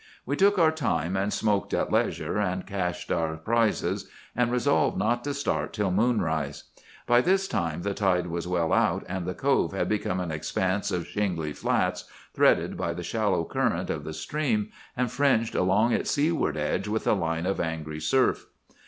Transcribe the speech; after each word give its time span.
We 0.25 0.35
took 0.35 0.57
our 0.57 0.71
time, 0.71 1.15
and 1.15 1.31
smoked 1.31 1.75
at 1.75 1.91
leisure, 1.91 2.39
and 2.39 2.65
cached 2.65 3.11
our 3.11 3.37
prizes, 3.37 4.09
and 4.35 4.51
resolved 4.51 4.97
not 4.97 5.23
to 5.25 5.33
start 5.35 5.73
till 5.73 5.91
moonrise. 5.91 6.63
By 7.05 7.21
this 7.21 7.47
time 7.47 7.83
the 7.83 7.93
tide 7.93 8.25
was 8.25 8.47
well 8.47 8.73
out, 8.73 9.03
and 9.07 9.27
the 9.27 9.35
cove 9.35 9.73
had 9.73 9.87
become 9.87 10.19
an 10.19 10.31
expanse 10.31 10.89
of 10.89 11.05
shingly 11.05 11.53
flats, 11.53 12.05
threaded 12.33 12.77
by 12.77 12.95
the 12.95 13.03
shallow 13.03 13.43
current 13.43 13.91
of 13.91 14.03
the 14.03 14.13
stream, 14.13 14.71
and 14.97 15.11
fringed 15.11 15.53
along 15.53 15.91
its 15.91 16.09
seaward 16.09 16.57
edge 16.57 16.87
with 16.87 17.05
a 17.05 17.13
line 17.13 17.45
of 17.45 17.59
angry 17.59 17.99
surf. 17.99 18.47